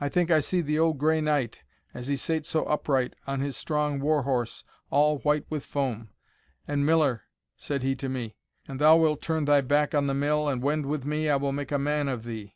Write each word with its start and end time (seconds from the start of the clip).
I 0.00 0.08
think 0.08 0.30
I 0.30 0.38
see 0.38 0.60
the 0.60 0.78
old 0.78 0.98
gray 0.98 1.20
knight, 1.20 1.64
as 1.92 2.06
he 2.06 2.14
sate 2.14 2.46
so 2.46 2.62
upright 2.66 3.14
on 3.26 3.40
his 3.40 3.56
strong 3.56 3.98
war 3.98 4.22
horse, 4.22 4.62
all 4.88 5.18
white 5.18 5.46
with 5.50 5.64
foam; 5.64 6.10
and 6.68 6.86
'Miller,' 6.86 7.24
said 7.56 7.82
he 7.82 7.96
to 7.96 8.08
me, 8.08 8.36
'an 8.68 8.76
thou 8.76 8.96
wilt 8.98 9.20
turn 9.20 9.46
thy 9.46 9.62
back 9.62 9.96
on 9.96 10.06
the 10.06 10.14
mill, 10.14 10.48
and 10.48 10.62
wend 10.62 10.86
with 10.86 11.04
me, 11.04 11.28
I 11.28 11.34
will 11.34 11.50
make 11.50 11.72
a 11.72 11.76
man 11.78 12.06
of 12.06 12.22
thee.' 12.22 12.54